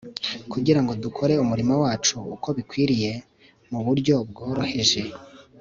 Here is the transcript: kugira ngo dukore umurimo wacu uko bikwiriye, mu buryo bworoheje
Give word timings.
kugira 0.51 0.79
ngo 0.81 0.91
dukore 1.03 1.33
umurimo 1.43 1.73
wacu 1.83 2.15
uko 2.35 2.47
bikwiriye, 2.57 3.11
mu 3.71 3.79
buryo 3.85 4.15
bworoheje 4.29 5.01